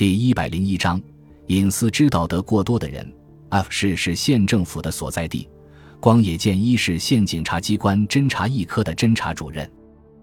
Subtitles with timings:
[0.00, 0.98] 第一百零一章，
[1.48, 3.06] 隐私知道得过多的人。
[3.50, 5.46] F 市是县政府的所在地。
[6.00, 9.70] 光野健一是县警察机关侦查一科的侦查主任。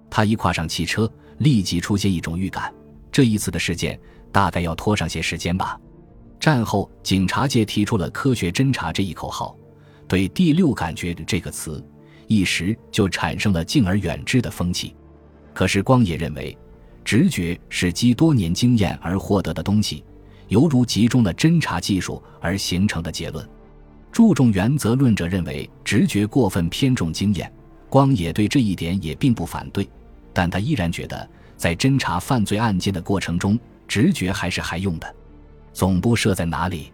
[0.10, 2.74] 他一跨上汽车，立即出现一种预感：
[3.12, 4.00] 这一次的事件
[4.32, 5.80] 大概要拖上些时间吧。
[6.39, 9.55] 战后，警察界提出了“科学侦查”这一口号，
[10.07, 11.88] 对“第六感觉”这个词
[12.25, 14.96] 一时就产生了敬而远之的风气。
[15.54, 16.57] 可是，光野认为。
[17.08, 20.04] 直觉是积多年经验而获得的东西，
[20.50, 23.48] 犹如集中了侦查技术而形成的结论。
[24.12, 27.50] 注重原则论者认为直觉过分偏重经验，
[27.88, 29.90] 光野对这一点也并不反对，
[30.34, 35.16] 但他依然觉得在侦查犯罪案件的过程中，直觉还是还用的。
[35.72, 36.92] 总部设在哪里？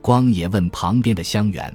[0.00, 1.74] 光野问旁边的香园。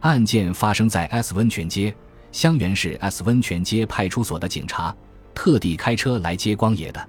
[0.00, 1.94] 案件发生在 S 温泉街，
[2.30, 4.94] 香园是 S 温泉街派出所的警察。
[5.34, 7.08] 特地开车来接光野的，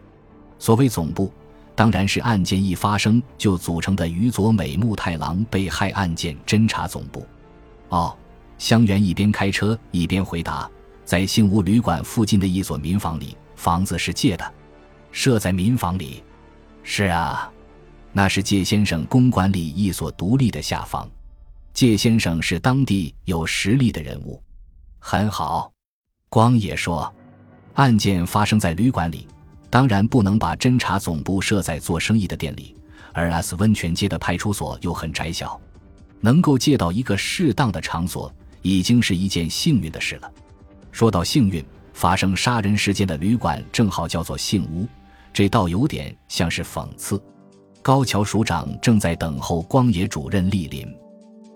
[0.59, 1.31] 所谓总部，
[1.75, 7.25] 当然是案件一发生就组成的宇佐美木太郎被害案件侦查总部。
[7.89, 8.15] 哦，
[8.57, 10.69] 香园一边开车一边回答
[11.05, 14.53] ：“在幸屋旅馆附近的一所民房里，房子是借的，
[15.11, 16.23] 设在民房里。
[16.83, 17.51] 是啊，
[18.11, 21.09] 那是介先生公馆里一所独立的下房。
[21.73, 24.41] 介先生是当地有实力的人物。
[24.99, 25.71] 很好，
[26.29, 27.13] 光野说。”
[27.75, 29.27] 案件发生在旅馆里，
[29.69, 32.75] 当然不能把侦查总部设在做生意的店里，
[33.13, 35.59] 而 S 温泉街的派出所又很窄小，
[36.21, 40.31] 能够借到一个适当的场所，已经是一件幸运的事了。
[40.91, 44.87] 说到幸运，发生杀人事件的旅馆正好叫做幸屋，
[45.33, 47.21] 这倒有点像是讽刺。
[47.81, 50.87] 高桥署长正在等候光野主任莅临，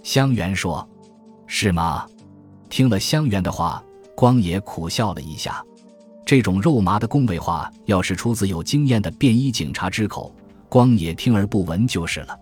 [0.03, 0.87] 香园说
[1.47, 2.07] ：“是吗？”
[2.69, 3.83] 听了香园的话，
[4.15, 5.63] 光野苦笑了一下。
[6.25, 10.33] 这种肉麻的恭维话，要是出自有经验的便衣警察之口，
[10.69, 12.39] 光野听而不闻就是了。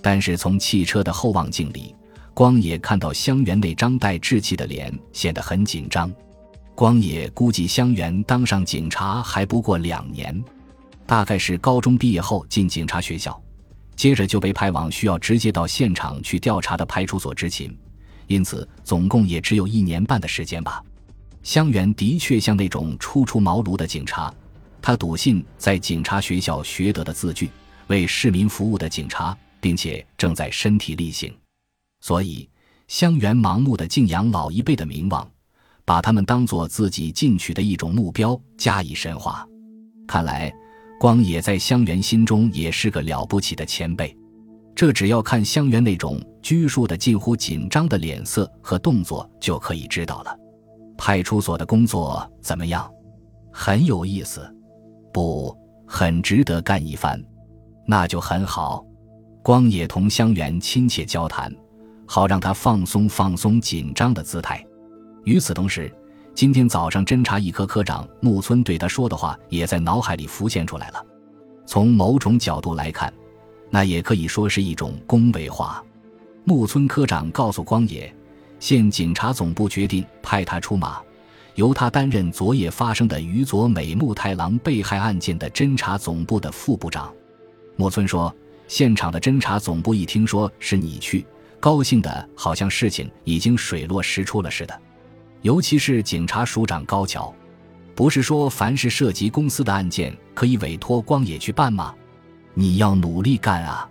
[0.00, 1.94] 但是从汽车的后望镜里，
[2.32, 6.12] 光野看到香园那张带稚气的脸显得很紧张。
[6.74, 10.44] 光野估计香园当上警察还不过两年，
[11.06, 13.38] 大概是高中毕业后进警察学校，
[13.96, 17.76] 接着就被派往需要直接到现场去调查的派出所执勤，
[18.26, 20.82] 因此总共也只有一年半的时间吧。
[21.46, 24.34] 香园的确像那种初出茅庐的警察，
[24.82, 27.48] 他笃信在警察学校学得的字句，
[27.86, 31.32] 为市民服务的警察，并且正在身体力行。
[32.00, 32.48] 所以，
[32.88, 35.24] 香园盲目的敬仰老一辈的名望，
[35.84, 39.46] 把他们当做自己进取的一种目标加以神化。
[40.04, 40.52] 看来，
[40.98, 44.12] 光野在香园心中也是个了不起的前辈。
[44.74, 50.36] 这只要看香园那种拘束的近乎紧张的脸色和动作就可以知道了。
[50.96, 52.90] 派出所的工作怎么样？
[53.52, 54.46] 很有意思，
[55.12, 57.22] 不，很值得干一番。
[57.86, 58.84] 那就很好。
[59.42, 61.54] 光野同香园亲切交谈，
[62.06, 64.64] 好让他放松放松紧张的姿态。
[65.24, 65.92] 与此同时，
[66.34, 71.04] 今天早上侦查一科科长木村对他说的话也在脑海里浮现出来了。
[71.64, 73.12] 从某种角度来看，
[73.70, 75.84] 那也可以说是一种恭维话。
[76.44, 78.15] 木村科长告诉光野。
[78.66, 81.00] 县警察总部决定派他出马，
[81.54, 87.14] 由他担任昨夜发生的于佐美木太郎被害案件的侦查总部的副部长。
[87.76, 88.34] 木村说
[88.66, 91.24] ：“现场的侦查总部一听说是你去，
[91.60, 94.76] 高兴的好像事情已经水落石出了似的。
[95.42, 97.32] 尤其是警察署长高桥，
[97.94, 101.94] 不是说凡是涉及公司的案件可以委托光野去办吗？
[102.52, 103.88] 你要努力干啊！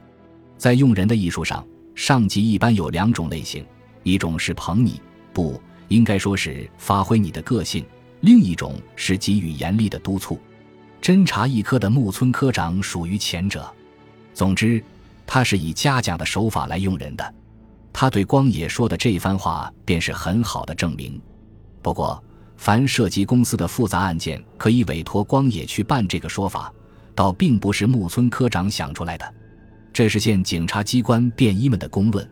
[0.57, 1.65] 在用人的艺术上，
[1.95, 3.65] 上级一般有两种类型。”
[4.05, 5.01] 一种是捧你，
[5.33, 7.83] 不应该说是发挥你的个性；
[8.21, 10.39] 另一种是给予严厉的督促。
[11.01, 13.67] 侦查一科的木村科长属于前者。
[14.31, 14.81] 总之，
[15.25, 17.33] 他是以嘉奖的手法来用人的。
[17.91, 21.19] 他对光野说的这番话便是很好的证明。
[21.81, 22.23] 不过，
[22.57, 26.71] 凡涉及公司的复杂案件，可以委托光野去办，这个说法
[27.15, 29.33] 倒并不是木村科长想出来的，
[29.91, 32.29] 这是县警察机关便衣们的公论。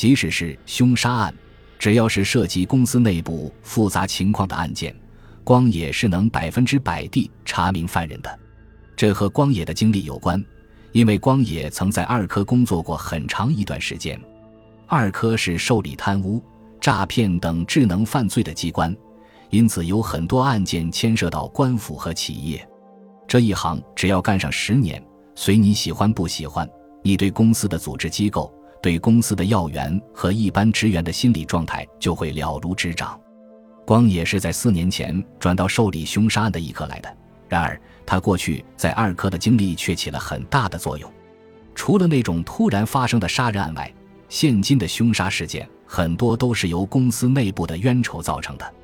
[0.00, 1.34] 即使是凶杀案，
[1.78, 4.96] 只要是涉及公司内部复杂情况的案件，
[5.44, 8.38] 光野是能百分之百地查明犯人的。
[8.96, 10.42] 这和光野的经历有关，
[10.92, 14.18] 因为光野曾在二科工作过很长一段时间。
[14.86, 16.42] 二科是受理贪污、
[16.80, 18.96] 诈骗等智能犯罪的机关，
[19.50, 22.66] 因此有很多案件牵涉到官府和企业。
[23.28, 25.04] 这一行只要干上十年，
[25.34, 26.66] 随你喜欢不喜欢，
[27.04, 28.50] 你对公司的组织机构。
[28.82, 33.18] 对公司的要员和一般职员的心理状态就会了如指掌。
[33.86, 37.16] 光野是在四年前转到受理凶杀案的一科来的，
[37.48, 41.12] 然而他过去在二科的经历却起了很大的作用。
[41.74, 43.92] 除了那种突然发生的杀人案外，
[44.28, 48.74] 现今的凶杀事件很多都是由公司内部的冤仇造成的。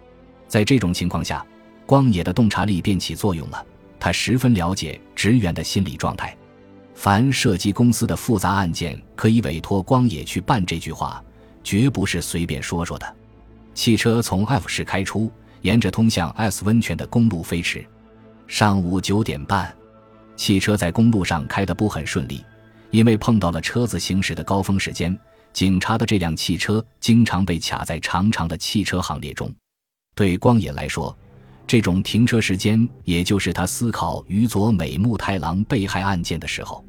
[0.49, 1.45] 在这种情况下，
[1.85, 3.65] 光野的洞察力便起作用了。
[3.99, 6.37] 他十分了解职员的心理状态。
[6.97, 10.65] 凡涉及公司的复杂案件，可以委托光野去办。
[10.65, 11.23] 这句话
[11.63, 13.17] 绝不是随便说说的。
[13.75, 17.87] 汽车从 F 市开出，沿着通向 S 温泉的公路飞驰。
[18.47, 19.73] 上午九点半，
[20.37, 22.43] 汽车在公路上开得不很顺利，
[22.91, 25.17] 因为碰到了车子行驶的高峰时间。
[25.53, 29.55] 警察的这辆汽车经常被卡在长长的汽车行列中。
[30.15, 31.17] 对光野来说，
[31.67, 36.85] 这种停车时间也就是他思考于佐美木太郎被害案件的时候。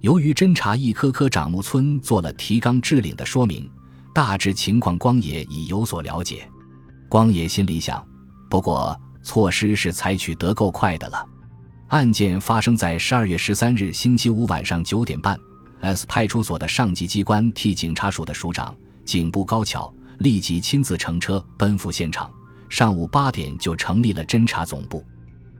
[0.00, 3.70] 由于侦查一科科长木村做了提纲挈领的说明，
[4.12, 6.48] 大致情况光野已有所了解。
[7.08, 8.04] 光野心里想：
[8.48, 11.24] 不过措施是采取得够快的了。
[11.88, 15.38] 案件发生在十二月十三日星期五晚上九点半。
[15.80, 18.74] S 派出所的上级机关替警察署的署长
[19.04, 22.30] 警部高桥立即亲自乘车奔赴现场，
[22.72, 25.04] 上午八点就成立了侦查总部。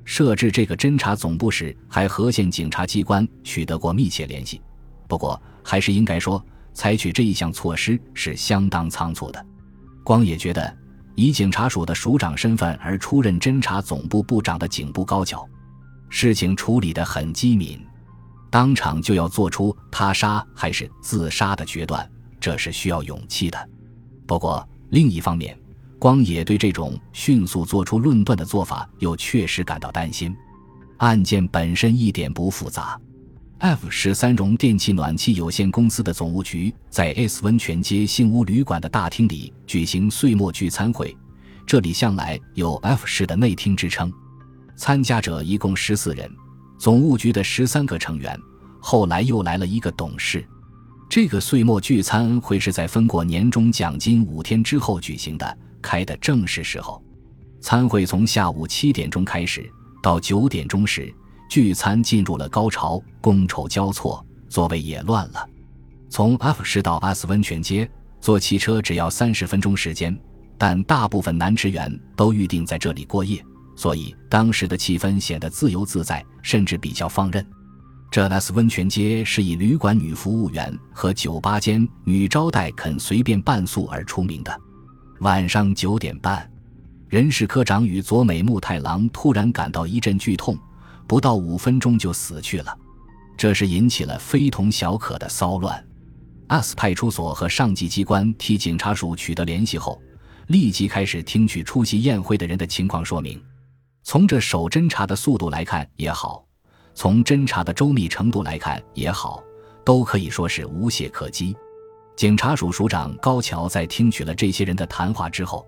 [0.03, 4.63] 设置这个侦查总部时，还和县警察机关取得过密切联系。
[5.07, 6.43] 不过，还是应该说，
[6.73, 9.47] 采取这一项措施是相当仓促的。
[10.03, 10.75] 光野觉得，
[11.15, 15.47] 以警察署的署长身份而出任侦查总部部长的警部高桥，
[16.09, 17.79] 事情处理得很机敏。
[18.49, 22.11] 当场就要做出他杀还是自杀的决断，
[22.41, 23.69] 这是需要勇气的。
[24.27, 25.55] 不过另一方面，
[26.03, 30.37] 光野对这种迅速做出论断的做法又确实感到担心。
[30.97, 33.01] 案件本身一点不复杂。
[33.59, 41.17] F 十三荣电气暖气有限公司的总务局在 S 温泉街幸屋旅馆的大厅里举行岁末聚餐会，
[41.65, 44.13] 这里向来有 F 市的内厅之称。
[44.75, 46.29] 参加者一共十四人。
[46.79, 48.37] 总务局的十三个成员，
[48.81, 50.45] 后来又来了一个董事。
[51.09, 57.03] 这个岁末聚餐会是在分过年终奖金五天之后举行的，开的正是时候。
[57.61, 59.71] 餐会从下午七点钟开始，
[60.03, 61.13] 到九点钟时，
[61.51, 65.47] 聚餐进入了高潮，觥筹交错，座位也乱了。
[66.09, 67.89] 从 F 市到 S 温泉街，
[68.21, 70.19] 坐汽车只要三十分钟时间，
[70.59, 73.45] 但大部分男职员都预定在这里过夜。
[73.75, 77.45] 所以当时的气氛显得自由自在，甚至比较放任。
[78.11, 84.61] 这 S 温泉街是以旅馆女服务员和酒吧间女招待肯随便伴宿而出名的。
[85.23, 86.51] 晚上九点半，
[87.09, 90.59] 人事科长与佐美木太郎突然感到一阵剧痛，
[91.07, 92.77] 不到五分钟就死去了。
[93.37, 95.81] 这是引起了非同小可的骚乱。
[96.49, 100.03] S 派出所和上级机关替警察署取得联系后，
[100.49, 103.41] 立即开始听取出席宴会的人的情况说明。
[104.03, 106.45] 从这手侦查的速度来看也好，
[106.95, 109.41] 从侦查的周密程度来看也好，
[109.85, 111.57] 都可以说是无懈可击。
[112.17, 115.67] 警察署署长高桥在听取了这些人的谈话之后，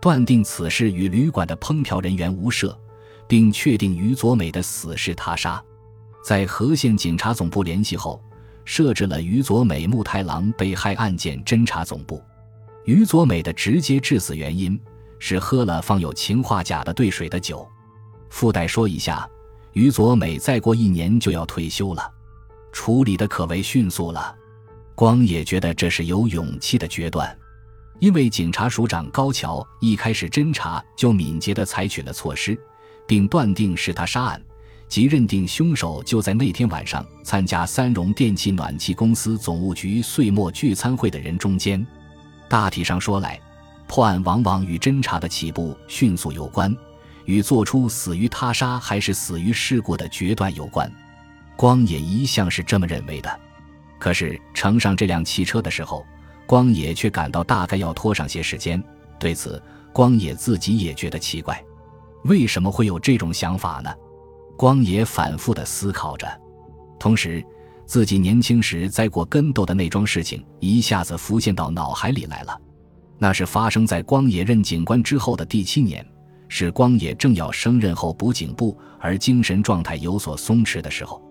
[0.00, 2.78] 断定此事与旅馆的烹调人员无涉，
[3.26, 5.62] 并确定于佐美的死是他杀。
[6.24, 8.22] 在和县警察总部联系后，
[8.64, 12.22] 设置了于佐美木太郎被害案件侦查总部。
[12.84, 14.80] 于佐美的直接致死原因。
[15.24, 17.64] 是喝了放有氰化钾的兑水的酒。
[18.28, 19.24] 附带说一下，
[19.72, 22.10] 于佐美再过一年就要退休了，
[22.72, 24.34] 处理的可谓迅速了。
[24.94, 27.36] 光也觉得这是有勇气的决断，
[27.98, 32.58] 因为警察署长高桥一开始侦查就敏捷地采取了措施，
[33.06, 34.42] 并断定是他杀案，
[34.88, 41.84] 即认定凶手就在那天晚上参加三荣电气暖气公司总务局岁末聚餐会的人中间。
[42.48, 43.40] 大体上说来。
[43.88, 46.74] 破案往往与侦查的起步迅速有关，
[47.26, 50.90] 与做出死于他杀还是死于事故的决断有关。
[51.56, 53.40] 光野一向是这么认为的。
[54.02, 56.04] 可是乘上这辆汽车的时候，
[56.44, 58.82] 光野却感到大概要拖上些时间。
[59.16, 61.62] 对此，光野自己也觉得奇怪，
[62.24, 63.94] 为什么会有这种想法呢？
[64.56, 66.26] 光野反复的思考着，
[66.98, 67.40] 同时，
[67.86, 72.60] 自己年轻时栽过跟斗的那桩事情一下子浮现到脑海里来了。
[73.18, 76.04] 那是发生在光野任警官之后的第七年，
[76.48, 81.22] 是光野正要升任后补警部，而精神状态有所松弛的时候。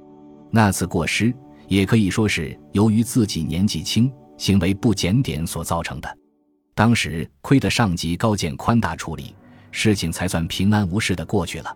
[0.49, 1.33] 那次过失
[1.71, 6.17] 也可以说是由于自己年纪轻、行为不检点所造成的。
[6.75, 9.33] 当时亏得上级高见宽大处理，
[9.71, 11.73] 事情才算平安无事的过去了。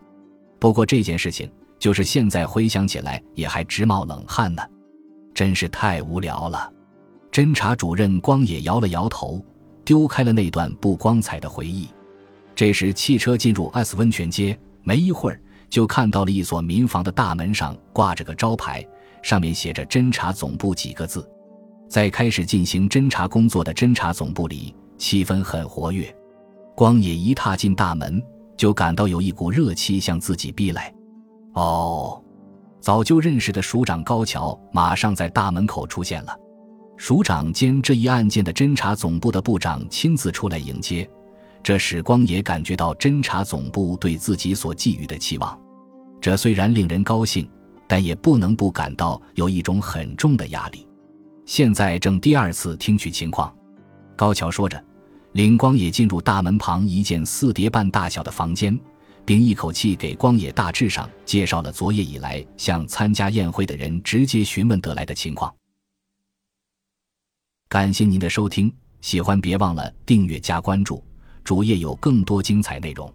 [0.60, 1.50] 不过这件事情，
[1.80, 4.62] 就是现在回想起来也还直冒冷汗呢，
[5.34, 6.70] 真是太无聊了。
[7.32, 9.44] 侦查主任光野摇了摇头。
[9.86, 11.88] 丢开了那段不光彩的回忆。
[12.56, 18.84] 这时，汽车进入 S 温泉街，没一会儿就看到了一所民房的大门上挂着个招牌，
[19.26, 21.28] 上面写着“侦查总部”几个字。
[21.90, 26.16] 在开始进行侦查工作的侦查总部里，气氛很活跃。
[26.76, 28.22] 光野一踏进大门，
[28.56, 30.94] 就感到有一股热气向自己逼来。
[31.54, 32.24] 哦，
[32.80, 36.38] 早就认识的署长高桥马上在大门口出现了。
[36.96, 41.10] 署长兼这一案件的侦查总部的部长亲自出来迎接，
[41.64, 45.60] 这使光野感觉到侦查总部对自己所寄予的期望。
[46.22, 47.50] 这虽然令人高兴，
[47.88, 50.88] 但也不能不感到有一种很重的压力。
[51.46, 53.56] 现在正第二次听取情况，
[54.16, 54.84] 高桥说着。
[55.34, 58.80] 领光野进入大门旁一间四叠半大小的房间，
[59.26, 65.54] 并一口气给光野大致上介绍了昨夜以来向参加宴会的人直接询问得来的情况。
[67.68, 71.04] 感谢您的收听，喜欢别忘了订阅加关注，
[71.44, 73.14] 主页有更多精彩内容。